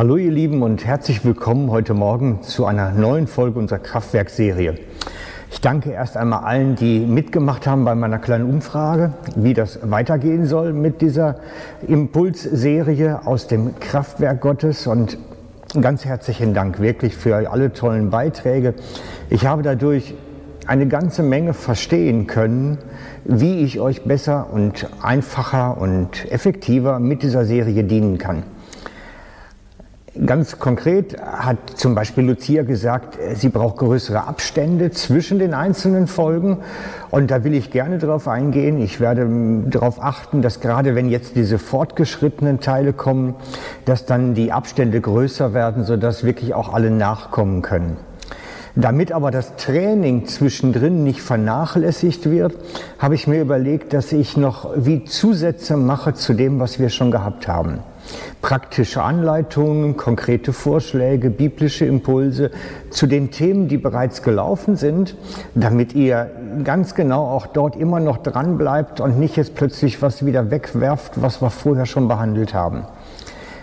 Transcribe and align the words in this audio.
Hallo 0.00 0.16
ihr 0.16 0.30
Lieben 0.30 0.62
und 0.62 0.86
herzlich 0.86 1.26
willkommen 1.26 1.70
heute 1.70 1.92
Morgen 1.92 2.40
zu 2.40 2.64
einer 2.64 2.90
neuen 2.90 3.26
Folge 3.26 3.58
unserer 3.58 3.80
Kraftwerkserie. 3.80 4.76
Ich 5.50 5.60
danke 5.60 5.90
erst 5.90 6.16
einmal 6.16 6.44
allen, 6.44 6.74
die 6.74 7.00
mitgemacht 7.00 7.66
haben 7.66 7.84
bei 7.84 7.94
meiner 7.94 8.18
kleinen 8.18 8.48
Umfrage, 8.48 9.12
wie 9.36 9.52
das 9.52 9.78
weitergehen 9.82 10.46
soll 10.46 10.72
mit 10.72 11.02
dieser 11.02 11.40
Impulsserie 11.86 13.26
aus 13.26 13.46
dem 13.46 13.78
Kraftwerk 13.78 14.40
Gottes 14.40 14.86
und 14.86 15.18
ganz 15.78 16.06
herzlichen 16.06 16.54
Dank 16.54 16.80
wirklich 16.80 17.14
für 17.14 17.50
alle 17.50 17.74
tollen 17.74 18.08
Beiträge. 18.08 18.72
Ich 19.28 19.44
habe 19.44 19.60
dadurch 19.62 20.14
eine 20.66 20.88
ganze 20.88 21.22
Menge 21.22 21.52
verstehen 21.52 22.26
können, 22.26 22.78
wie 23.26 23.64
ich 23.64 23.80
euch 23.80 24.04
besser 24.04 24.46
und 24.50 24.88
einfacher 25.02 25.76
und 25.78 26.32
effektiver 26.32 27.00
mit 27.00 27.22
dieser 27.22 27.44
Serie 27.44 27.84
dienen 27.84 28.16
kann. 28.16 28.44
Ganz 30.26 30.58
konkret 30.58 31.22
hat 31.22 31.58
zum 31.76 31.94
Beispiel 31.94 32.24
Lucia 32.24 32.64
gesagt, 32.64 33.16
sie 33.34 33.48
braucht 33.48 33.76
größere 33.76 34.26
Abstände 34.26 34.90
zwischen 34.90 35.38
den 35.38 35.54
einzelnen 35.54 36.08
Folgen. 36.08 36.58
Und 37.12 37.30
da 37.30 37.44
will 37.44 37.54
ich 37.54 37.70
gerne 37.70 37.98
darauf 37.98 38.26
eingehen. 38.26 38.80
Ich 38.80 38.98
werde 38.98 39.28
darauf 39.66 40.02
achten, 40.02 40.42
dass 40.42 40.58
gerade 40.58 40.96
wenn 40.96 41.08
jetzt 41.08 41.36
diese 41.36 41.60
fortgeschrittenen 41.60 42.58
Teile 42.58 42.92
kommen, 42.92 43.36
dass 43.84 44.04
dann 44.04 44.34
die 44.34 44.50
Abstände 44.50 45.00
größer 45.00 45.54
werden, 45.54 45.84
sodass 45.84 46.24
wirklich 46.24 46.54
auch 46.54 46.74
alle 46.74 46.90
nachkommen 46.90 47.62
können. 47.62 47.96
Damit 48.74 49.12
aber 49.12 49.30
das 49.30 49.54
Training 49.56 50.26
zwischendrin 50.26 51.04
nicht 51.04 51.22
vernachlässigt 51.22 52.28
wird, 52.28 52.56
habe 52.98 53.14
ich 53.14 53.28
mir 53.28 53.40
überlegt, 53.40 53.92
dass 53.92 54.10
ich 54.10 54.36
noch 54.36 54.72
wie 54.74 55.04
Zusätze 55.04 55.76
mache 55.76 56.14
zu 56.14 56.34
dem, 56.34 56.58
was 56.58 56.80
wir 56.80 56.88
schon 56.88 57.12
gehabt 57.12 57.46
haben 57.46 57.78
praktische 58.42 59.02
Anleitungen, 59.02 59.96
konkrete 59.96 60.52
Vorschläge, 60.52 61.30
biblische 61.30 61.84
Impulse 61.84 62.50
zu 62.90 63.06
den 63.06 63.30
Themen, 63.30 63.68
die 63.68 63.78
bereits 63.78 64.22
gelaufen 64.22 64.76
sind, 64.76 65.16
damit 65.54 65.94
ihr 65.94 66.30
ganz 66.64 66.94
genau 66.94 67.24
auch 67.26 67.46
dort 67.46 67.76
immer 67.76 68.00
noch 68.00 68.18
dran 68.18 68.58
bleibt 68.58 69.00
und 69.00 69.18
nicht 69.18 69.36
jetzt 69.36 69.54
plötzlich 69.54 70.02
was 70.02 70.24
wieder 70.24 70.50
wegwerft, 70.50 71.22
was 71.22 71.42
wir 71.42 71.50
vorher 71.50 71.86
schon 71.86 72.08
behandelt 72.08 72.54
haben. 72.54 72.84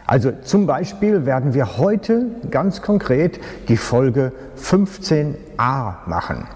Also 0.05 0.31
zum 0.41 0.67
Beispiel 0.67 1.25
werden 1.25 1.53
wir 1.53 1.77
heute 1.77 2.27
ganz 2.49 2.81
konkret 2.81 3.39
die 3.67 3.75
Folge 3.75 4.31
15a 4.57 5.95
machen. 6.05 6.47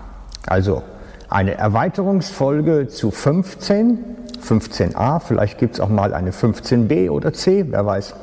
Also 0.48 0.84
eine 1.30 1.56
Erweiterungsfolge 1.58 2.88
zu 2.88 3.12
15 3.12 4.00
15a, 4.42 5.20
vielleicht 5.20 5.58
gibt 5.58 5.76
es 5.76 5.80
auch 5.80 5.90
mal 5.90 6.14
eine 6.14 6.32
15b 6.32 7.10
oder 7.10 7.34
c, 7.34 7.66
wer 7.70 7.86
weiß. 7.86 8.16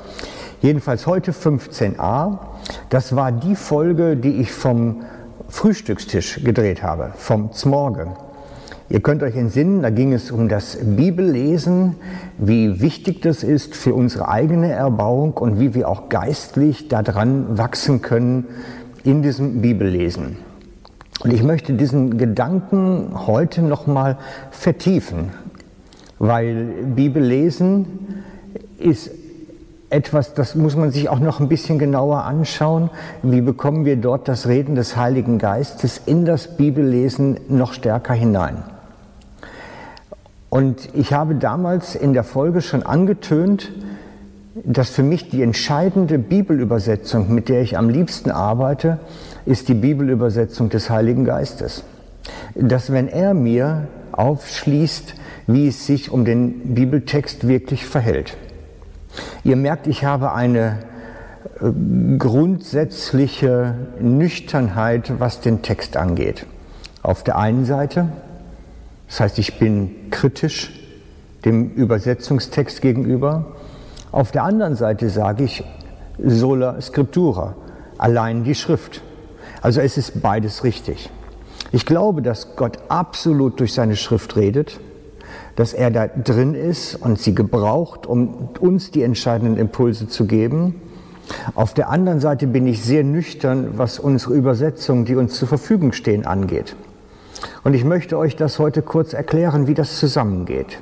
Jedenfalls 0.61 1.07
heute 1.07 1.33
15a. 1.33 2.39
Das 2.91 3.15
war 3.15 3.31
die 3.31 3.55
Folge, 3.55 4.17
die 4.17 4.41
ich 4.41 4.51
vom 4.51 5.05
Frühstückstisch 5.49 6.43
gedreht 6.43 6.83
habe, 6.83 7.13
vom 7.17 7.53
Zmorgen. 7.53 8.11
Ihr 8.91 9.01
könnt 9.01 9.23
euch 9.23 9.37
entsinnen, 9.37 9.83
da 9.83 9.91
ging 9.91 10.13
es 10.13 10.31
um 10.31 10.49
das 10.49 10.79
Bibellesen, 10.83 11.97
wie 12.39 12.81
wichtig 12.81 13.23
das 13.23 13.43
ist 13.43 13.77
für 13.77 13.95
unsere 13.95 14.29
eigene 14.29 14.73
Erbauung 14.73 15.35
und 15.35 15.61
wie 15.61 15.75
wir 15.75 15.89
auch 15.89 16.09
geistlich 16.09 16.89
daran 16.89 17.59
wachsen 17.59 18.01
können 18.03 18.47
in 19.05 19.23
diesem 19.23 19.61
Bibellesen. 19.61 20.39
Und 21.21 21.33
ich 21.33 21.43
möchte 21.43 21.75
diesen 21.75 22.17
Gedanken 22.17 23.27
heute 23.27 23.63
nochmal 23.63 24.17
vertiefen 24.51 25.33
weil 26.19 26.65
Bibellesen 26.95 27.87
ist 28.79 29.11
etwas, 29.91 30.35
das 30.35 30.55
muss 30.55 30.77
man 30.77 30.91
sich 30.91 31.09
auch 31.09 31.21
noch 31.21 31.41
ein 31.41 31.49
bisschen 31.49 31.79
genauer 31.79 32.25
anschauen. 32.25 32.91
Wie 33.23 33.41
bekommen 33.41 33.85
wir 33.85 33.97
dort 33.97 34.29
das 34.29 34.47
Reden 34.47 34.75
des 34.75 34.97
Heiligen 34.97 35.39
Geistes 35.39 36.01
in 36.05 36.25
das 36.25 36.57
Bibellesen 36.57 37.39
noch 37.49 37.73
stärker 37.73 38.15
hinein? 38.15 38.63
Und 40.51 40.89
ich 40.95 41.13
habe 41.13 41.35
damals 41.35 41.95
in 41.95 42.13
der 42.13 42.25
Folge 42.25 42.63
schon 42.63 42.83
angetönt, 42.83 43.71
dass 44.65 44.91
für 44.91 45.03
mich 45.03 45.31
die 45.31 45.43
entscheidende 45.43 46.19
Bibelübersetzung, 46.19 47.33
mit 47.33 47.49
der 47.49 47.63
ich 47.63 47.79
am 47.79 47.89
liebsten 47.89 48.31
arbeite, 48.31 48.99
ist 49.47 49.69
die 49.69 49.75
Bibelübersetzung 49.75 50.69
des 50.69 50.91
Heiligen 50.91 51.25
Geistes. 51.25 51.85
Dass 52.55 52.93
wenn 52.93 53.09
er 53.09 53.35
mir 53.35 53.89
aufschließt, 54.13 55.15
wie 55.49 55.67
es 55.67 55.87
sich 55.87 56.11
um 56.11 56.27
den 56.27 56.75
Bibeltext 56.75 57.49
wirklich 57.49 57.87
verhält. 57.87 58.37
Ihr 59.45 59.57
merkt, 59.57 59.87
ich 59.87 60.05
habe 60.05 60.33
eine 60.33 60.81
äh, 61.61 62.19
grundsätzliche 62.19 63.75
Nüchternheit, 63.99 65.15
was 65.19 65.41
den 65.41 65.63
Text 65.63 65.97
angeht. 65.97 66.45
Auf 67.03 67.25
der 67.25 67.39
einen 67.39 67.65
Seite, 67.65 68.11
das 69.09 69.21
heißt, 69.21 69.39
ich 69.39 69.59
bin 69.59 70.11
kritisch 70.11 70.71
dem 71.47 71.71
Übersetzungstext 71.71 72.83
gegenüber. 72.83 73.57
Auf 74.13 74.33
der 74.33 74.45
anderen 74.45 74.77
Seite 74.77 75.09
sage 75.09 75.45
ich 75.45 75.65
sola 76.23 76.79
scriptura, 76.83 77.55
allein 77.97 78.45
die 78.45 78.55
Schrift. 78.55 79.03
Also 79.63 79.81
es 79.81 79.97
ist 79.97 80.21
beides 80.21 80.63
richtig. 80.63 81.09
Ich 81.73 81.87
glaube, 81.87 82.21
dass 82.21 82.55
Gott 82.55 82.79
absolut 82.89 83.61
durch 83.61 83.73
seine 83.73 83.97
Schrift 83.97 84.37
redet 84.37 84.79
dass 85.59 85.73
er 85.73 85.91
da 85.91 86.07
drin 86.07 86.55
ist 86.55 86.95
und 86.95 87.19
sie 87.19 87.35
gebraucht, 87.35 88.07
um 88.07 88.49
uns 88.61 88.93
die 88.93 89.03
entscheidenden 89.03 89.59
Impulse 89.59 90.07
zu 90.07 90.25
geben. 90.25 90.77
Auf 91.57 91.75
der 91.75 91.89
anderen 91.89 92.21
Seite 92.21 92.47
bin 92.47 92.65
ich 92.69 92.85
sehr 92.85 93.03
nüchtern, 93.03 93.71
was 93.73 93.99
unsere 93.99 94.35
Übersetzungen, 94.35 95.05
die 95.05 95.17
uns 95.17 95.35
zur 95.35 95.49
Verfügung 95.49 95.93
stehen, 95.93 96.27
angeht. 96.27 96.77
Und 97.65 97.75
ich 97.75 97.85
möchte 97.85 98.19
euch 98.19 98.37
das 98.37 98.61
heute 98.61 98.83
kurz 98.83 99.15
erklären, 99.15 99.67
wie 99.67 99.75
das 99.75 99.99
zusammengeht. 99.99 100.79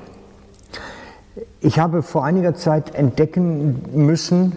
Ich 1.62 1.78
habe 1.78 2.02
vor 2.02 2.26
einiger 2.26 2.54
Zeit 2.54 2.94
entdecken 2.94 3.82
müssen 3.94 4.52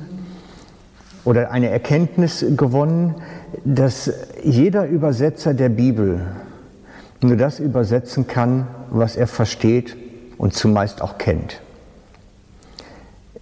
oder 1.24 1.52
eine 1.52 1.70
Erkenntnis 1.70 2.46
gewonnen, 2.58 3.16
dass 3.64 4.12
jeder 4.44 4.86
Übersetzer 4.86 5.54
der 5.54 5.70
Bibel 5.70 6.28
nur 7.22 7.38
das 7.38 7.62
übersetzen 7.62 8.28
kann, 8.28 8.68
was 8.92 9.16
er 9.16 9.28
versteht 9.28 9.96
und 10.40 10.56
zumeist 10.56 11.04
auch 11.04 11.20
kennt. 11.20 11.62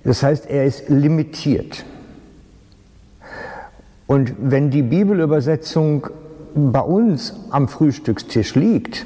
Das 0.03 0.23
heißt, 0.23 0.49
er 0.49 0.65
ist 0.65 0.89
limitiert. 0.89 1.85
Und 4.07 4.33
wenn 4.39 4.71
die 4.71 4.81
Bibelübersetzung 4.81 6.07
bei 6.55 6.81
uns 6.81 7.33
am 7.51 7.67
Frühstückstisch 7.67 8.55
liegt, 8.55 9.05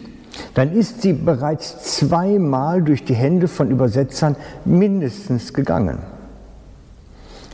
dann 0.53 0.71
ist 0.71 1.01
sie 1.01 1.13
bereits 1.13 1.97
zweimal 1.97 2.81
durch 2.81 3.03
die 3.03 3.13
Hände 3.13 3.47
von 3.47 3.69
Übersetzern 3.69 4.35
mindestens 4.63 5.53
gegangen. 5.53 5.99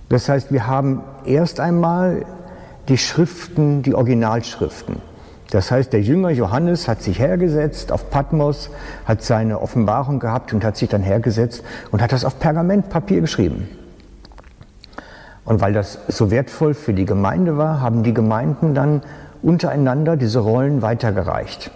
Das 0.09 0.29
heißt, 0.29 0.51
wir 0.51 0.67
haben 0.67 1.01
erst 1.25 1.59
einmal 1.59 2.25
die 2.89 2.97
Schriften, 2.97 3.81
die 3.81 3.95
Originalschriften. 3.95 4.97
Das 5.51 5.71
heißt, 5.71 5.93
der 5.93 6.01
Jünger 6.01 6.29
Johannes 6.29 6.87
hat 6.87 7.01
sich 7.01 7.19
hergesetzt 7.19 7.91
auf 7.91 8.09
Patmos, 8.09 8.69
hat 9.05 9.23
seine 9.23 9.61
Offenbarung 9.61 10.19
gehabt 10.19 10.53
und 10.53 10.63
hat 10.63 10.75
sich 10.75 10.89
dann 10.89 11.03
hergesetzt 11.03 11.63
und 11.91 12.01
hat 12.01 12.11
das 12.11 12.25
auf 12.25 12.39
Pergamentpapier 12.39 13.21
geschrieben. 13.21 13.69
Und 15.45 15.61
weil 15.61 15.71
das 15.71 15.99
so 16.09 16.29
wertvoll 16.29 16.73
für 16.73 16.93
die 16.93 17.05
Gemeinde 17.05 17.57
war, 17.57 17.79
haben 17.79 18.03
die 18.03 18.13
Gemeinden 18.13 18.75
dann 18.75 19.01
untereinander 19.41 20.17
diese 20.17 20.39
Rollen 20.39 20.81
weitergereicht 20.81 21.71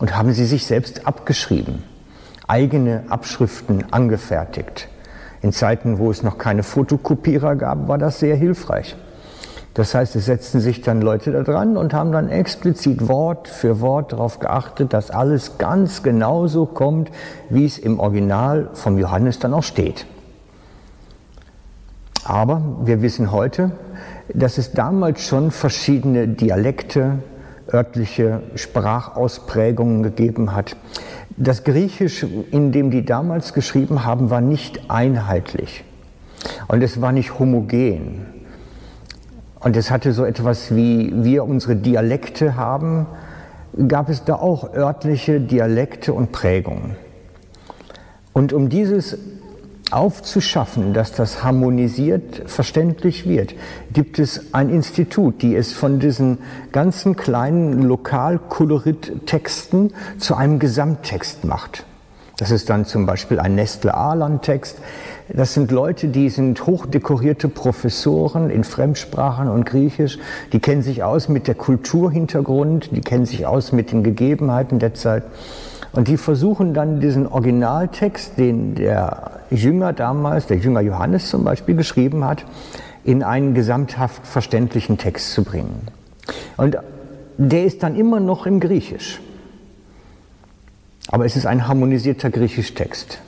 und 0.00 0.16
haben 0.16 0.32
sie 0.32 0.44
sich 0.44 0.66
selbst 0.66 1.06
abgeschrieben, 1.06 1.84
eigene 2.48 3.04
Abschriften 3.08 3.84
angefertigt. 3.92 4.88
In 5.42 5.52
Zeiten, 5.52 5.98
wo 5.98 6.10
es 6.10 6.24
noch 6.24 6.38
keine 6.38 6.64
Fotokopierer 6.64 7.54
gab, 7.54 7.86
war 7.86 7.98
das 7.98 8.18
sehr 8.18 8.34
hilfreich. 8.34 8.96
Das 9.74 9.94
heißt, 9.94 10.16
es 10.16 10.26
setzten 10.26 10.60
sich 10.60 10.82
dann 10.82 11.00
Leute 11.00 11.32
da 11.32 11.42
dran 11.42 11.78
und 11.78 11.94
haben 11.94 12.12
dann 12.12 12.28
explizit 12.28 13.08
Wort 13.08 13.48
für 13.48 13.80
Wort 13.80 14.12
darauf 14.12 14.38
geachtet, 14.38 14.92
dass 14.92 15.10
alles 15.10 15.56
ganz 15.56 16.02
genauso 16.02 16.66
kommt, 16.66 17.10
wie 17.48 17.64
es 17.64 17.78
im 17.78 17.98
Original 17.98 18.68
vom 18.74 18.98
Johannes 18.98 19.38
dann 19.38 19.54
auch 19.54 19.62
steht. 19.62 20.04
Aber 22.24 22.62
wir 22.84 23.00
wissen 23.02 23.32
heute, 23.32 23.72
dass 24.32 24.58
es 24.58 24.72
damals 24.72 25.22
schon 25.22 25.50
verschiedene 25.50 26.28
Dialekte, 26.28 27.18
örtliche 27.72 28.42
Sprachausprägungen 28.54 30.02
gegeben 30.02 30.54
hat. 30.54 30.76
Das 31.36 31.64
Griechisch, 31.64 32.26
in 32.50 32.72
dem 32.72 32.90
die 32.90 33.04
damals 33.04 33.54
geschrieben 33.54 34.04
haben, 34.04 34.28
war 34.28 34.42
nicht 34.42 34.90
einheitlich 34.90 35.84
und 36.68 36.82
es 36.82 37.00
war 37.00 37.12
nicht 37.12 37.38
homogen. 37.38 38.41
Und 39.62 39.76
es 39.76 39.90
hatte 39.90 40.12
so 40.12 40.24
etwas 40.24 40.74
wie 40.74 41.12
wir 41.14 41.44
unsere 41.44 41.76
Dialekte 41.76 42.56
haben, 42.56 43.06
gab 43.88 44.08
es 44.08 44.24
da 44.24 44.34
auch 44.34 44.74
örtliche 44.74 45.40
Dialekte 45.40 46.12
und 46.12 46.32
Prägungen. 46.32 46.96
Und 48.32 48.52
um 48.52 48.68
dieses 48.68 49.18
aufzuschaffen, 49.92 50.94
dass 50.94 51.12
das 51.12 51.44
harmonisiert 51.44 52.42
verständlich 52.46 53.28
wird, 53.28 53.54
gibt 53.92 54.18
es 54.18 54.54
ein 54.54 54.70
Institut, 54.70 55.42
die 55.42 55.54
es 55.54 55.72
von 55.72 56.00
diesen 56.00 56.38
ganzen 56.72 57.14
kleinen 57.14 57.82
Lokalkolorit-Texten 57.82 59.92
zu 60.18 60.34
einem 60.34 60.58
Gesamttext 60.58 61.44
macht. 61.44 61.84
Das 62.38 62.50
ist 62.50 62.70
dann 62.70 62.86
zum 62.86 63.06
Beispiel 63.06 63.38
ein 63.38 63.54
Nestle-Arland-Text. 63.54 64.78
Das 65.28 65.54
sind 65.54 65.70
Leute, 65.70 66.08
die 66.08 66.28
sind 66.28 66.66
hochdekorierte 66.66 67.48
Professoren 67.48 68.50
in 68.50 68.64
Fremdsprachen 68.64 69.48
und 69.48 69.64
Griechisch. 69.64 70.18
Die 70.52 70.58
kennen 70.58 70.82
sich 70.82 71.02
aus 71.02 71.28
mit 71.28 71.46
der 71.46 71.54
Kulturhintergrund, 71.54 72.90
die 72.94 73.00
kennen 73.00 73.24
sich 73.24 73.46
aus 73.46 73.72
mit 73.72 73.92
den 73.92 74.02
Gegebenheiten 74.02 74.78
der 74.78 74.94
Zeit. 74.94 75.22
Und 75.92 76.08
die 76.08 76.16
versuchen 76.16 76.74
dann 76.74 77.00
diesen 77.00 77.26
Originaltext, 77.26 78.38
den 78.38 78.74
der 78.74 79.40
Jünger 79.50 79.92
damals, 79.92 80.46
der 80.46 80.56
Jünger 80.56 80.80
Johannes 80.80 81.28
zum 81.28 81.44
Beispiel, 81.44 81.76
geschrieben 81.76 82.24
hat, 82.24 82.44
in 83.04 83.22
einen 83.22 83.54
gesamthaft 83.54 84.26
verständlichen 84.26 84.98
Text 84.98 85.32
zu 85.32 85.44
bringen. 85.44 85.88
Und 86.56 86.78
der 87.36 87.64
ist 87.64 87.82
dann 87.82 87.96
immer 87.96 88.20
noch 88.20 88.46
im 88.46 88.60
Griechisch. 88.60 89.20
Aber 91.08 91.26
es 91.26 91.36
ist 91.36 91.46
ein 91.46 91.68
harmonisierter 91.68 92.30
Griechisch-Text. 92.30 93.18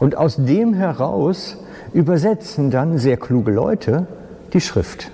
Und 0.00 0.16
aus 0.16 0.36
dem 0.36 0.74
heraus 0.74 1.58
übersetzen 1.92 2.70
dann 2.70 2.98
sehr 2.98 3.18
kluge 3.18 3.52
Leute 3.52 4.06
die 4.52 4.60
Schrift. 4.60 5.10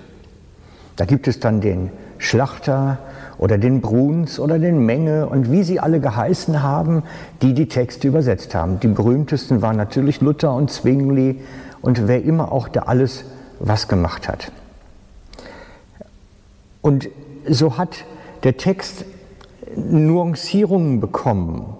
Da 0.94 1.04
gibt 1.04 1.28
es 1.28 1.40
dann 1.40 1.60
den 1.60 1.90
Schlachter 2.18 2.98
oder 3.36 3.58
den 3.58 3.80
Bruns 3.82 4.40
oder 4.40 4.58
den 4.58 4.86
Menge 4.86 5.26
und 5.26 5.50
wie 5.50 5.62
sie 5.62 5.80
alle 5.80 6.00
geheißen 6.00 6.62
haben, 6.62 7.02
die 7.42 7.52
die 7.52 7.68
Texte 7.68 8.08
übersetzt 8.08 8.54
haben. 8.54 8.80
Die 8.80 8.88
berühmtesten 8.88 9.60
waren 9.60 9.76
natürlich 9.76 10.20
Luther 10.20 10.54
und 10.54 10.70
Zwingli 10.70 11.42
und 11.82 12.08
wer 12.08 12.22
immer 12.22 12.52
auch 12.52 12.68
da 12.68 12.82
alles 12.82 13.24
was 13.58 13.88
gemacht 13.88 14.28
hat. 14.28 14.52
Und 16.80 17.08
so 17.48 17.76
hat 17.76 18.04
der 18.44 18.56
Text 18.56 19.04
Nuancierungen 19.74 21.00
bekommen 21.00 21.76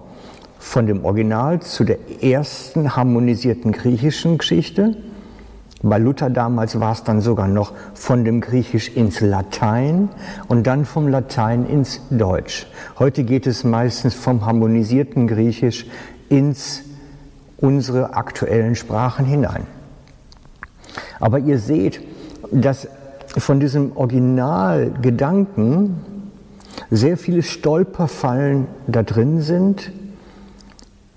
von 0.59 0.87
dem 0.87 1.05
Original 1.05 1.61
zu 1.61 1.83
der 1.83 1.97
ersten 2.21 2.95
harmonisierten 2.95 3.71
griechischen 3.71 4.37
Geschichte 4.37 4.95
bei 5.83 5.99
Luther 5.99 6.31
damals 6.31 6.79
war 6.79 6.93
es 6.93 7.03
dann 7.03 7.21
sogar 7.21 7.47
noch 7.47 7.71
von 7.93 8.25
dem 8.25 8.41
Griechisch 8.41 8.89
ins 8.89 9.21
Latein 9.21 10.09
und 10.47 10.65
dann 10.65 10.85
vom 10.85 11.07
Latein 11.07 11.67
ins 11.67 12.01
Deutsch. 12.09 12.65
Heute 12.97 13.23
geht 13.23 13.45
es 13.45 13.63
meistens 13.63 14.15
vom 14.15 14.43
harmonisierten 14.43 15.27
Griechisch 15.27 15.85
ins 16.29 16.81
unsere 17.57 18.15
aktuellen 18.15 18.73
Sprachen 18.75 19.25
hinein. 19.25 19.67
Aber 21.19 21.37
ihr 21.39 21.59
seht, 21.59 22.01
dass 22.51 22.87
von 23.37 23.59
diesem 23.59 23.95
Originalgedanken 23.95 25.97
sehr 26.89 27.17
viele 27.17 27.43
Stolperfallen 27.43 28.65
da 28.87 29.03
drin 29.03 29.41
sind, 29.41 29.91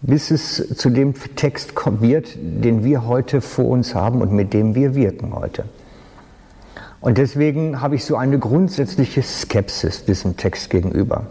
bis 0.02 0.30
es 0.30 0.76
zu 0.76 0.90
dem 0.90 1.14
Text 1.36 1.74
wird, 2.00 2.36
den 2.40 2.84
wir 2.84 3.06
heute 3.06 3.40
vor 3.40 3.66
uns 3.66 3.94
haben 3.94 4.22
und 4.22 4.32
mit 4.32 4.52
dem 4.54 4.74
wir 4.74 4.94
wirken 4.94 5.34
heute. 5.34 5.64
Und 7.00 7.18
deswegen 7.18 7.80
habe 7.80 7.94
ich 7.94 8.04
so 8.04 8.16
eine 8.16 8.38
grundsätzliche 8.38 9.22
Skepsis 9.22 10.04
diesem 10.04 10.36
Text 10.36 10.70
gegenüber. 10.70 11.26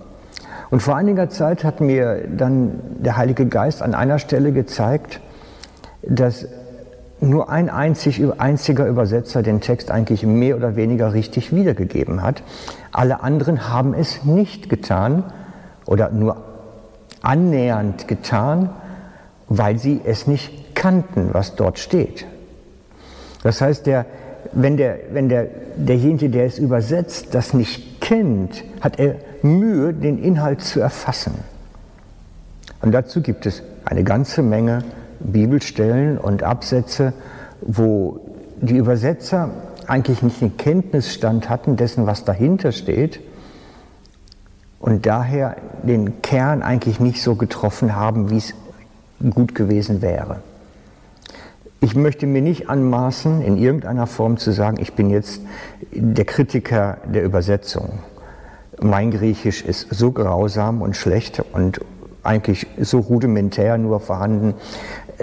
Und 0.72 0.82
vor 0.82 0.96
einiger 0.96 1.30
Zeit 1.30 1.64
hat 1.64 1.82
mir 1.82 2.28
dann 2.28 2.80
der 3.00 3.18
Heilige 3.18 3.48
Geist 3.48 3.82
an 3.82 3.96
einer 3.96 4.20
Stelle 4.20 4.52
gezeigt, 4.52 5.20
dass 6.02 6.48
nur 7.22 7.50
ein 7.50 7.70
einzig, 7.70 8.24
einziger 8.38 8.88
Übersetzer 8.88 9.44
den 9.44 9.62
Text 9.62 9.92
eigentlich 9.92 10.26
mehr 10.26 10.56
oder 10.56 10.76
weniger 10.76 11.14
richtig 11.14 11.54
wiedergegeben 11.54 12.22
hat. 12.22 12.44
Alle 12.92 13.22
anderen 13.22 13.70
haben 13.70 13.94
es 13.94 14.24
nicht 14.24 14.70
getan 14.70 15.24
oder 15.86 16.12
nur 16.12 16.49
annähernd 17.22 18.08
getan, 18.08 18.70
weil 19.48 19.80
sie 19.80 20.02
es 20.04 20.28
nicht 20.28 20.76
kannten, 20.76 21.30
was 21.34 21.56
dort 21.56 21.80
steht. 21.80 22.26
Das 23.44 23.62
heißt, 23.62 23.86
der, 23.86 24.06
wenn, 24.54 24.78
der, 24.78 25.00
wenn 25.12 25.30
der, 25.30 25.48
derjenige, 25.76 26.30
der 26.30 26.46
es 26.46 26.60
übersetzt, 26.60 27.34
das 27.34 27.54
nicht 27.54 28.02
kennt, 28.02 28.64
hat 28.82 29.00
er 29.00 29.16
Mühe, 29.42 29.94
den 29.94 30.22
Inhalt 30.22 30.62
zu 30.62 30.80
erfassen. 30.80 31.34
Und 32.82 32.92
dazu 32.94 33.22
gibt 33.22 33.46
es 33.46 33.64
eine 33.86 34.04
ganze 34.04 34.42
Menge 34.42 34.84
Bibelstellen 35.20 36.18
und 36.18 36.44
Absätze, 36.44 37.14
wo 37.62 38.20
die 38.62 38.78
Übersetzer 38.78 39.50
eigentlich 39.88 40.22
nicht 40.22 40.42
den 40.42 40.58
Kenntnisstand 40.58 41.50
hatten 41.50 41.76
dessen, 41.76 42.06
was 42.06 42.24
dahinter 42.24 42.72
steht, 42.72 43.20
und 44.80 45.06
daher 45.06 45.58
den 45.84 46.22
Kern 46.22 46.62
eigentlich 46.62 47.00
nicht 47.00 47.22
so 47.22 47.36
getroffen 47.36 47.96
haben, 47.96 48.30
wie 48.30 48.38
es 48.38 48.54
gut 49.34 49.54
gewesen 49.54 50.02
wäre. 50.02 50.42
Ich 51.82 51.96
möchte 51.96 52.28
mir 52.28 52.42
nicht 52.42 52.70
anmaßen, 52.70 53.42
in 53.42 53.58
irgendeiner 53.58 54.08
Form 54.08 54.38
zu 54.38 54.52
sagen, 54.52 54.78
ich 54.82 54.94
bin 54.94 55.10
jetzt 55.10 55.42
der 55.92 56.26
Kritiker 56.26 56.98
der 57.06 57.24
Übersetzung. 57.24 58.00
Mein 58.82 59.12
Griechisch 59.12 59.64
ist 59.64 59.88
so 59.90 60.12
grausam 60.12 60.82
und 60.82 60.96
schlecht 60.96 61.42
und 61.54 61.80
eigentlich 62.24 62.68
so 62.80 63.00
rudimentär 63.00 63.78
nur 63.78 64.00
vorhanden, 64.00 64.56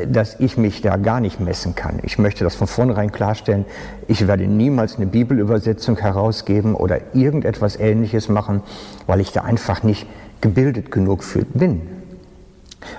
dass 0.06 0.38
ich 0.40 0.56
mich 0.56 0.82
da 0.82 0.96
gar 0.96 1.20
nicht 1.20 1.40
messen 1.40 1.74
kann. 1.74 2.00
Ich 2.02 2.18
möchte 2.18 2.44
das 2.44 2.54
von 2.54 2.66
vornherein 2.66 3.12
klarstellen. 3.12 3.64
Ich 4.08 4.26
werde 4.26 4.46
niemals 4.46 4.96
eine 4.96 5.06
Bibelübersetzung 5.06 5.96
herausgeben 5.96 6.74
oder 6.74 7.14
irgendetwas 7.14 7.76
Ähnliches 7.76 8.28
machen, 8.28 8.62
weil 9.06 9.20
ich 9.20 9.32
da 9.32 9.42
einfach 9.42 9.82
nicht 9.82 10.06
gebildet 10.40 10.90
genug 10.90 11.24
für 11.24 11.44
bin. 11.44 11.82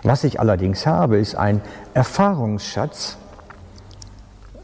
Was 0.03 0.23
ich 0.23 0.39
allerdings 0.39 0.85
habe, 0.85 1.17
ist 1.17 1.35
ein 1.35 1.61
Erfahrungsschatz, 1.93 3.17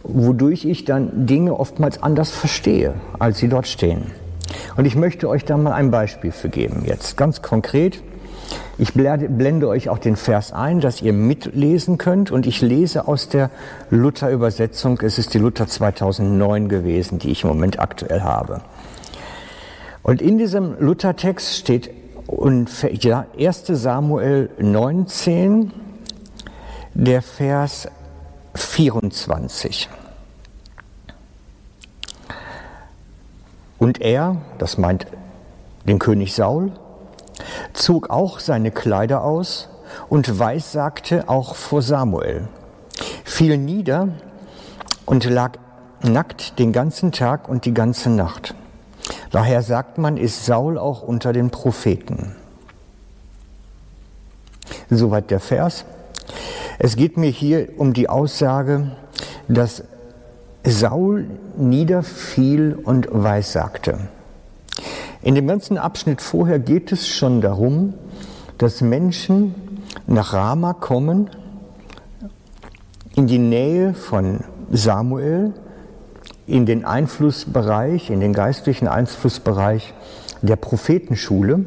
wodurch 0.03 0.65
ich 0.65 0.85
dann 0.85 1.25
Dinge 1.27 1.57
oftmals 1.57 2.01
anders 2.01 2.31
verstehe, 2.31 2.95
als 3.19 3.37
sie 3.37 3.47
dort 3.47 3.67
stehen. 3.67 4.11
Und 4.75 4.85
ich 4.85 4.95
möchte 4.95 5.29
euch 5.29 5.45
da 5.45 5.55
mal 5.55 5.71
ein 5.71 5.91
Beispiel 5.91 6.31
für 6.31 6.49
geben, 6.49 6.83
jetzt 6.85 7.15
ganz 7.15 7.41
konkret. 7.41 8.01
Ich 8.77 8.93
blende 8.93 9.67
euch 9.67 9.89
auch 9.89 9.99
den 9.99 10.15
Vers 10.15 10.51
ein, 10.51 10.79
dass 10.79 11.01
ihr 11.01 11.13
mitlesen 11.13 11.99
könnt. 11.99 12.31
Und 12.31 12.47
ich 12.47 12.61
lese 12.61 13.07
aus 13.07 13.29
der 13.29 13.51
Luther-Übersetzung. 13.91 14.99
Es 15.01 15.19
ist 15.19 15.35
die 15.35 15.37
Luther 15.37 15.67
2009 15.67 16.69
gewesen, 16.69 17.19
die 17.19 17.29
ich 17.29 17.43
im 17.43 17.49
Moment 17.49 17.79
aktuell 17.79 18.21
habe. 18.21 18.61
Und 20.01 20.21
in 20.21 20.39
diesem 20.39 20.75
Luther-Text 20.79 21.57
steht 21.57 21.91
ja, 22.99 23.25
1 23.37 23.63
Samuel 23.67 24.49
19, 24.57 25.71
der 26.95 27.21
Vers 27.21 27.87
24. 28.55 29.87
Und 33.77 34.01
er, 34.01 34.37
das 34.57 34.77
meint 34.77 35.05
den 35.85 35.99
König 35.99 36.33
Saul, 36.33 36.71
zog 37.73 38.09
auch 38.09 38.39
seine 38.39 38.71
Kleider 38.71 39.23
aus 39.23 39.69
und 40.09 40.39
weissagte 40.39 41.29
auch 41.29 41.55
vor 41.55 41.81
Samuel, 41.81 42.47
fiel 43.23 43.57
nieder 43.57 44.09
und 45.05 45.25
lag 45.25 45.53
nackt 46.01 46.59
den 46.59 46.73
ganzen 46.73 47.11
Tag 47.11 47.47
und 47.47 47.65
die 47.65 47.73
ganze 47.73 48.09
Nacht. 48.09 48.55
Daher 49.31 49.61
sagt 49.61 49.97
man, 49.97 50.17
ist 50.17 50.45
Saul 50.45 50.77
auch 50.77 51.01
unter 51.01 51.33
den 51.33 51.49
Propheten. 51.49 52.35
Soweit 54.89 55.31
der 55.31 55.39
Vers. 55.39 55.85
Es 56.79 56.95
geht 56.95 57.17
mir 57.17 57.29
hier 57.29 57.69
um 57.77 57.93
die 57.93 58.09
Aussage, 58.09 58.91
dass 59.47 59.83
Saul 60.63 61.27
niederfiel 61.57 62.77
und 62.81 63.07
weissagte. 63.11 63.99
In 65.23 65.35
dem 65.35 65.47
ganzen 65.47 65.77
Abschnitt 65.77 66.21
vorher 66.21 66.59
geht 66.59 66.91
es 66.91 67.07
schon 67.07 67.39
darum, 67.39 67.93
dass 68.57 68.81
Menschen 68.81 69.55
nach 70.05 70.33
Rama 70.33 70.73
kommen, 70.73 71.29
in 73.15 73.27
die 73.27 73.37
Nähe 73.37 73.93
von 73.93 74.43
Samuel, 74.69 75.53
in 76.45 76.65
den 76.65 76.83
Einflussbereich, 76.83 78.09
in 78.09 78.19
den 78.19 78.33
geistlichen 78.33 78.89
Einflussbereich 78.89 79.93
der 80.41 80.57
Prophetenschule 80.57 81.63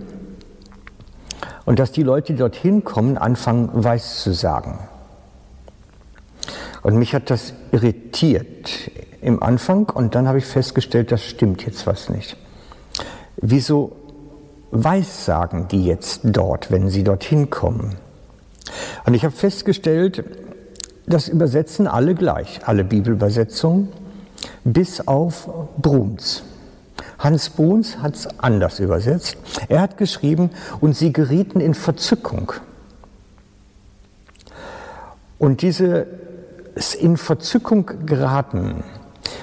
und 1.65 1.79
dass 1.79 1.93
die 1.93 2.03
Leute, 2.03 2.35
dorthin 2.35 2.85
kommen, 2.85 3.17
anfangen, 3.17 3.71
weiß 3.73 4.23
zu 4.23 4.35
sagen. 4.35 4.81
Und 6.83 6.97
mich 6.97 7.15
hat 7.15 7.31
das 7.31 7.55
irritiert 7.73 8.91
im 9.23 9.43
Anfang 9.43 9.89
und 9.89 10.15
dann 10.15 10.29
habe 10.29 10.39
ich 10.39 10.45
festgestellt, 10.45 11.11
das 11.11 11.25
stimmt 11.25 11.65
jetzt 11.65 11.87
was 11.87 12.11
nicht. 12.11 12.37
Wieso 13.37 13.93
weissagen 14.71 15.69
die 15.69 15.85
jetzt 15.85 16.21
dort, 16.25 16.71
wenn 16.71 16.89
sie 16.89 17.05
dorthin 17.05 17.51
kommen? 17.51 17.97
Und 19.05 19.15
ich 19.15 19.25
habe 19.25 19.35
festgestellt, 19.35 20.25
das 21.07 21.29
übersetzen 21.29 21.87
alle 21.87 22.15
gleich, 22.15 22.61
alle 22.65 22.85
Bibelübersetzungen, 22.85 23.89
bis 24.65 25.07
auf 25.07 25.49
Bruns. 25.79 26.43
Hans 27.19 27.49
Bruns 27.51 27.99
hat 27.99 28.15
es 28.15 28.29
anders 28.39 28.81
übersetzt. 28.81 29.37
Er 29.69 29.81
hat 29.81 29.97
geschrieben, 29.97 30.51
und 30.81 30.97
sie 30.97 31.13
gerieten 31.13 31.61
in 31.61 31.75
Verzückung. 31.75 32.53
Und 35.39 35.63
diese 35.63 36.07
in 37.01 37.17
Verzückung 37.17 37.91
geraten, 38.05 38.85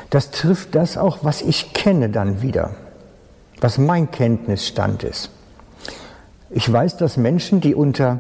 das 0.10 0.32
trifft 0.32 0.76
das 0.76 0.98
auch, 0.98 1.20
was 1.24 1.42
ich 1.42 1.74
kenne 1.74 2.10
dann 2.10 2.42
wieder, 2.42 2.72
was 3.64 3.78
mein 3.78 4.12
Kenntnisstand 4.12 5.04
ist. 5.04 5.30
Ich 6.50 6.72
weiß, 6.72 6.98
dass 6.98 7.16
Menschen, 7.16 7.62
die 7.62 7.74
unter 7.74 8.20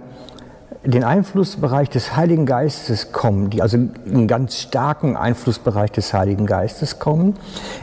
den 0.85 1.03
Einflussbereich 1.03 1.89
des 1.89 2.15
Heiligen 2.15 2.45
Geistes 2.45 3.11
kommen, 3.11 3.49
die 3.49 3.61
also 3.61 3.75
in 3.75 3.91
einen 4.05 4.27
ganz 4.29 4.57
starken 4.57 5.17
Einflussbereich 5.17 5.91
des 5.91 6.13
Heiligen 6.13 6.45
Geistes 6.45 6.97
kommen, 6.97 7.35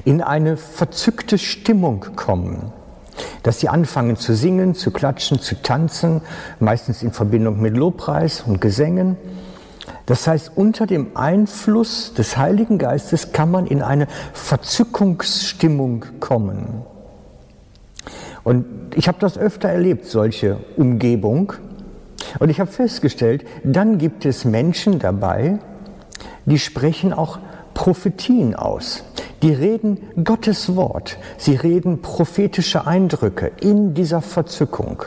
in 0.06 0.22
eine 0.22 0.56
verzückte 0.56 1.36
Stimmung 1.36 2.06
kommen. 2.16 2.72
Dass 3.42 3.60
sie 3.60 3.68
anfangen 3.68 4.16
zu 4.16 4.34
singen, 4.34 4.74
zu 4.74 4.90
klatschen, 4.90 5.38
zu 5.38 5.60
tanzen, 5.60 6.22
meistens 6.60 7.02
in 7.02 7.12
Verbindung 7.12 7.60
mit 7.60 7.76
Lobpreis 7.76 8.42
und 8.46 8.62
Gesängen. 8.62 9.18
Das 10.06 10.26
heißt, 10.26 10.52
unter 10.56 10.86
dem 10.86 11.14
Einfluss 11.14 12.14
des 12.14 12.38
Heiligen 12.38 12.78
Geistes 12.78 13.32
kann 13.32 13.50
man 13.50 13.66
in 13.66 13.82
eine 13.82 14.06
Verzückungsstimmung 14.32 16.06
kommen. 16.20 16.84
Und 18.44 18.64
ich 18.94 19.08
habe 19.08 19.18
das 19.20 19.38
öfter 19.38 19.68
erlebt, 19.68 20.06
solche 20.06 20.58
Umgebung. 20.76 21.52
Und 22.38 22.48
ich 22.48 22.60
habe 22.60 22.70
festgestellt, 22.70 23.44
dann 23.64 23.98
gibt 23.98 24.24
es 24.24 24.44
Menschen 24.44 24.98
dabei, 24.98 25.58
die 26.46 26.58
sprechen 26.58 27.12
auch 27.12 27.38
Prophetien 27.74 28.54
aus. 28.54 29.04
Die 29.42 29.52
reden 29.52 29.98
Gottes 30.22 30.76
Wort. 30.76 31.16
Sie 31.38 31.54
reden 31.54 32.02
prophetische 32.02 32.86
Eindrücke 32.86 33.52
in 33.60 33.94
dieser 33.94 34.20
Verzückung. 34.20 35.02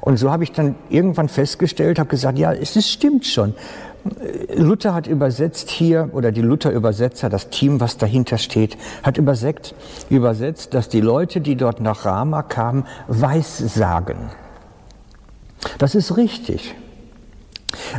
Und 0.00 0.16
so 0.16 0.30
habe 0.30 0.42
ich 0.44 0.52
dann 0.52 0.74
irgendwann 0.90 1.28
festgestellt, 1.28 1.98
habe 1.98 2.10
gesagt, 2.10 2.38
ja, 2.38 2.52
es 2.52 2.90
stimmt 2.90 3.24
schon. 3.24 3.54
Luther 4.56 4.94
hat 4.94 5.06
übersetzt 5.06 5.70
hier, 5.70 6.10
oder 6.12 6.32
die 6.32 6.40
Luther-Übersetzer, 6.40 7.28
das 7.28 7.50
Team, 7.50 7.80
was 7.80 7.96
dahinter 7.98 8.38
steht, 8.38 8.76
hat 9.02 9.16
übersetzt, 9.16 9.74
übersetzt, 10.10 10.74
dass 10.74 10.88
die 10.88 11.00
Leute, 11.00 11.40
die 11.40 11.56
dort 11.56 11.80
nach 11.80 12.04
Rama 12.04 12.42
kamen, 12.42 12.84
Weissagen. 13.06 14.30
Das 15.78 15.94
ist 15.94 16.16
richtig. 16.16 16.74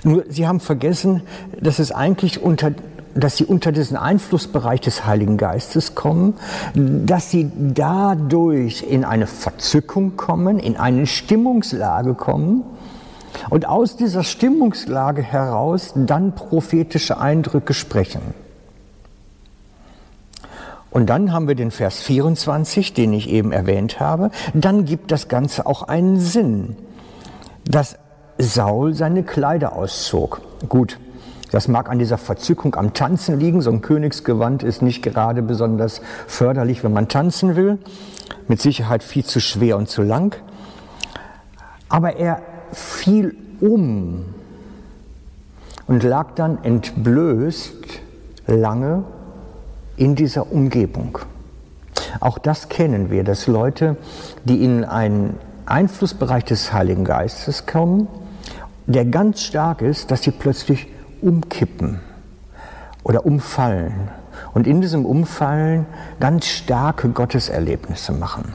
Nur 0.04 0.26
sie 0.28 0.46
haben 0.48 0.60
vergessen, 0.60 1.22
dass 1.60 1.80
es 1.80 1.92
eigentlich 1.92 2.42
unter 2.42 2.72
dass 3.16 3.38
sie 3.38 3.46
unter 3.46 3.72
diesen 3.72 3.96
Einflussbereich 3.96 4.82
des 4.82 5.06
Heiligen 5.06 5.38
Geistes 5.38 5.94
kommen, 5.94 6.34
dass 6.74 7.30
sie 7.30 7.52
dadurch 7.56 8.84
in 8.90 9.06
eine 9.06 9.28
Verzückung 9.28 10.18
kommen, 10.18 10.58
in 10.58 10.78
eine 10.78 11.06
Stimmungslage 11.06 12.16
kommen 12.16 12.64
und 13.50 13.68
aus 13.68 13.96
dieser 13.96 14.24
Stimmungslage 14.24 15.22
heraus 15.22 15.94
dann 15.96 16.36
prophetische 16.36 17.20
Eindrücke 17.20 17.74
sprechen. 17.74 18.22
Und 20.92 21.08
dann 21.08 21.34
haben 21.34 21.48
wir 21.48 21.56
den 21.56 21.72
Vers 21.72 22.00
24, 22.02 22.94
den 22.94 23.14
ich 23.14 23.28
eben 23.28 23.52
erwähnt 23.52 24.00
habe. 24.00 24.30
Dann 24.54 24.86
gibt 24.86 25.12
das 25.12 25.28
Ganze 25.28 25.66
auch 25.66 25.84
einen 25.84 26.20
Sinn 26.20 26.76
dass 27.66 27.98
Saul 28.38 28.94
seine 28.94 29.24
Kleider 29.24 29.76
auszog. 29.76 30.42
Gut, 30.68 31.00
das 31.52 31.68
mag 31.68 31.90
an 31.90 32.00
dieser 32.00 32.18
Verzückung 32.18 32.76
am 32.76 32.94
Tanzen 32.94 33.40
liegen. 33.40 33.62
So 33.62 33.72
ein 33.72 33.82
Königsgewand 33.82 34.64
ist 34.64 34.82
nicht 34.82 35.04
gerade 35.04 35.42
besonders 35.42 36.02
förderlich, 36.28 36.84
wenn 36.84 36.94
man 36.94 37.08
tanzen 37.08 37.56
will. 37.56 37.78
Mit 38.48 38.62
Sicherheit 38.62 39.04
viel 39.04 39.24
zu 39.24 39.40
schwer 39.40 39.78
und 39.78 39.88
zu 39.88 40.02
lang. 40.02 40.36
Aber 41.90 42.16
er 42.16 42.42
fiel 42.74 43.36
um 43.60 44.26
und 45.88 46.04
lag 46.04 46.36
dann 46.36 46.64
entblößt 46.64 48.02
lange 48.48 49.04
in 49.96 50.16
dieser 50.16 50.52
Umgebung. 50.52 51.20
Auch 52.20 52.38
das 52.38 52.70
kennen 52.70 53.10
wir, 53.10 53.24
dass 53.24 53.48
Leute, 53.48 53.98
die 54.44 54.64
in 54.64 54.84
ein 54.84 55.38
Einflussbereich 55.66 56.44
des 56.46 56.74
Heiligen 56.74 57.06
Geistes 57.06 57.66
kommen, 57.66 58.08
der 58.86 59.06
ganz 59.06 59.42
stark 59.42 59.82
ist, 59.82 60.12
dass 60.12 60.24
sie 60.24 60.32
plötzlich 60.32 60.88
umkippen 61.22 62.02
oder 63.04 63.26
umfallen 63.26 64.10
und 64.54 64.68
in 64.68 64.82
diesem 64.82 65.06
Umfallen 65.06 65.86
ganz 66.20 66.46
starke 66.48 67.10
Gotteserlebnisse 67.10 68.12
machen. 68.12 68.54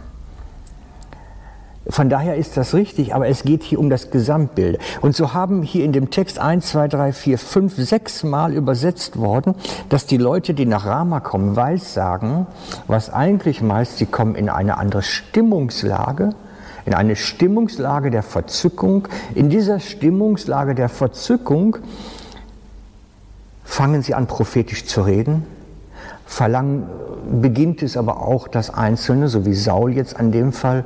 Von 1.90 2.10
daher 2.10 2.36
ist 2.36 2.58
das 2.58 2.74
richtig, 2.74 3.14
aber 3.14 3.28
es 3.28 3.44
geht 3.44 3.62
hier 3.62 3.80
um 3.80 3.88
das 3.88 4.10
Gesamtbild. 4.10 4.78
Und 5.00 5.16
so 5.16 5.32
haben 5.32 5.62
hier 5.62 5.86
in 5.86 5.92
dem 5.92 6.10
Text 6.10 6.38
1, 6.38 6.66
2, 6.66 6.88
3, 6.88 7.12
4, 7.12 7.38
5, 7.38 7.76
6 7.76 8.24
Mal 8.24 8.52
übersetzt 8.52 9.18
worden, 9.18 9.54
dass 9.88 10.04
die 10.04 10.18
Leute, 10.18 10.52
die 10.52 10.66
nach 10.66 10.84
Rama 10.84 11.20
kommen, 11.20 11.56
weiß 11.56 11.94
sagen, 11.94 12.46
was 12.88 13.10
eigentlich 13.10 13.62
meist, 13.62 13.96
sie 13.96 14.04
kommen 14.04 14.34
in 14.34 14.50
eine 14.50 14.76
andere 14.76 15.00
Stimmungslage, 15.00 16.30
in 16.84 16.92
eine 16.92 17.16
Stimmungslage 17.16 18.10
der 18.10 18.22
Verzückung. 18.22 19.08
In 19.34 19.48
dieser 19.48 19.80
Stimmungslage 19.80 20.74
der 20.74 20.90
Verzückung 20.90 21.78
fangen 23.64 24.02
sie 24.02 24.14
an, 24.14 24.26
prophetisch 24.26 24.84
zu 24.84 25.00
reden. 25.00 25.44
Verlangen 26.26 26.86
beginnt 27.40 27.82
es 27.82 27.96
aber 27.96 28.22
auch, 28.22 28.46
dass 28.46 28.68
Einzelne, 28.68 29.28
so 29.28 29.46
wie 29.46 29.54
Saul 29.54 29.94
jetzt 29.94 30.18
an 30.18 30.32
dem 30.32 30.52
Fall, 30.52 30.84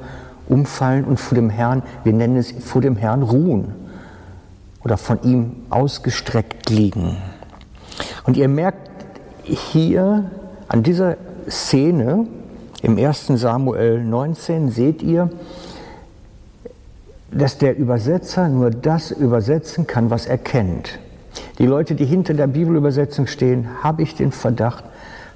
umfallen 0.52 1.04
und 1.04 1.18
vor 1.18 1.35
dem 1.35 1.50
Herrn, 1.50 1.82
wir 2.04 2.12
nennen 2.12 2.37
es 2.37 2.52
vor 2.52 2.82
dem 2.82 2.97
Herrn 2.97 3.23
ruhen 3.23 3.75
oder 4.85 4.99
von 4.99 5.23
ihm 5.23 5.56
ausgestreckt 5.71 6.68
liegen. 6.71 7.16
Und 8.25 8.37
ihr 8.37 8.49
merkt 8.49 8.90
hier 9.44 10.30
an 10.68 10.82
dieser 10.82 11.16
Szene 11.49 12.26
im 12.82 12.99
1. 12.99 13.28
Samuel 13.35 14.04
19, 14.04 14.71
seht 14.71 15.02
ihr, 15.02 15.30
dass 17.30 17.59
der 17.59 17.76
Übersetzer 17.76 18.49
nur 18.49 18.71
das 18.71 19.11
übersetzen 19.11 19.87
kann, 19.87 20.11
was 20.11 20.26
er 20.26 20.38
kennt. 20.38 20.99
Die 21.59 21.66
Leute, 21.66 21.94
die 21.94 22.04
hinter 22.04 22.35
der 22.35 22.47
Bibelübersetzung 22.47 23.26
stehen, 23.26 23.82
habe 23.82 24.02
ich 24.02 24.14
den 24.14 24.32
Verdacht, 24.32 24.85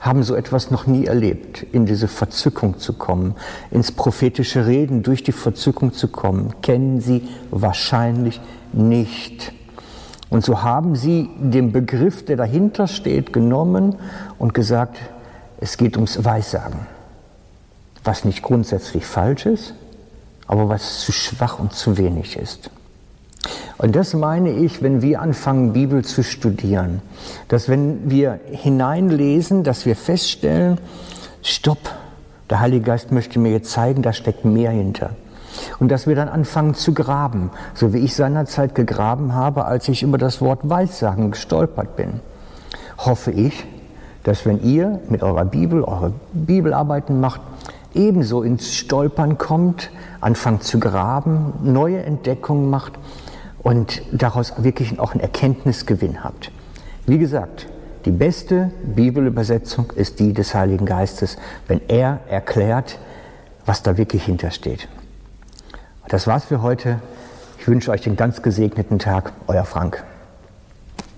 haben 0.07 0.23
so 0.23 0.35
etwas 0.35 0.71
noch 0.71 0.87
nie 0.87 1.07
erlebt, 1.07 1.63
in 1.73 1.85
diese 1.85 2.09
Verzückung 2.09 2.79
zu 2.79 2.93
kommen, 2.93 3.35
ins 3.71 3.93
prophetische 3.93 4.67
Reden 4.67 5.03
durch 5.03 5.23
die 5.23 5.33
Verzückung 5.33 5.93
zu 5.93 6.09
kommen, 6.09 6.55
kennen 6.63 7.01
sie 7.01 7.29
wahrscheinlich 7.51 8.41
nicht. 8.73 9.53
Und 10.31 10.45
so 10.45 10.63
haben 10.63 10.97
sie 10.97 11.29
den 11.39 11.73
Begriff, 11.73 12.25
der 12.25 12.37
dahinter 12.37 12.87
steht, 12.87 13.33
genommen 13.33 13.97
und 14.39 14.55
gesagt, 14.55 14.99
es 15.59 15.77
geht 15.77 15.97
ums 15.97 16.25
Weissagen, 16.25 16.87
was 18.05 18.25
nicht 18.25 18.43
grundsätzlich 18.43 19.05
falsch 19.05 19.47
ist, 19.47 19.75
aber 20.47 20.69
was 20.69 21.01
zu 21.01 21.13
schwach 21.13 21.59
und 21.59 21.73
zu 21.73 21.97
wenig 21.97 22.37
ist. 22.37 22.71
Und 23.79 23.95
das 23.95 24.15
meine 24.15 24.51
ich, 24.51 24.83
wenn 24.83 25.03
wir 25.03 25.21
anfangen, 25.21 25.73
Bibel 25.73 26.05
zu 26.05 26.23
studieren, 26.23 27.03
dass 27.49 27.69
wenn 27.69 28.11
wir 28.11 28.41
hineinlesen, 28.51 29.65
dass 29.65 29.85
wir 29.85 29.97
feststellen, 29.97 30.79
stopp, 31.43 31.79
der 32.49 32.61
Heilige 32.61 32.85
Geist 32.85 33.13
möchte 33.13 33.39
mir 33.39 33.53
jetzt 33.53 33.71
zeigen, 33.71 34.03
da 34.03 34.13
steckt 34.13 34.45
mehr 34.45 34.71
hinter. 34.71 35.11
Und 35.79 35.91
dass 35.91 36.07
wir 36.07 36.15
dann 36.15 36.29
anfangen 36.29 36.75
zu 36.75 36.95
graben, 36.95 37.51
so 37.75 37.93
wie 37.93 37.99
ich 37.99 38.15
seinerzeit 38.15 38.75
gegraben 38.75 39.35
habe, 39.35 39.65
als 39.65 39.89
ich 39.89 40.03
über 40.03 40.19
das 40.19 40.41
Wort 40.41 40.61
Weissagen 40.69 41.31
gestolpert 41.31 41.97
bin. 41.97 42.21
Hoffe 42.99 43.31
ich, 43.31 43.67
dass 44.23 44.47
wenn 44.47 44.63
ihr 44.63 45.01
mit 45.09 45.23
eurer 45.23 45.45
Bibel 45.45 45.83
eure 45.85 46.13
Bibelarbeiten 46.33 47.21
macht, 47.21 47.41
ebenso 47.95 48.43
ins 48.43 48.75
Stolpern 48.75 49.39
kommt, 49.39 49.91
anfangt 50.21 50.65
zu 50.65 50.79
graben, 50.79 51.53
neue 51.63 52.03
Entdeckungen 52.03 52.69
macht 52.69 52.93
und 53.67 54.01
daraus 54.13 54.63
wirklich 54.63 55.01
auch 55.01 55.11
einen 55.11 55.19
Erkenntnisgewinn 55.19 56.23
habt. 56.23 56.53
Wie 57.05 57.19
gesagt, 57.19 57.67
die 58.05 58.13
beste 58.13 58.71
Bibelübersetzung 58.85 59.93
ist 59.97 60.21
die 60.21 60.33
des 60.33 60.55
Heiligen 60.55 60.87
Geistes, 60.87 61.37
wenn 61.67 61.81
er 61.89 62.21
erklärt, 62.29 63.01
was 63.65 63.83
da 63.83 63.97
wirklich 63.97 64.25
hintersteht. 64.25 64.87
Das 66.07 66.29
war's 66.29 66.45
für 66.45 66.63
heute. 66.63 67.01
Ich 67.59 67.67
wünsche 67.67 67.91
euch 67.91 68.03
den 68.03 68.15
ganz 68.15 68.41
gesegneten 68.41 69.01
Tag. 69.01 69.33
Euer 69.49 69.65
Frank. 69.65 70.05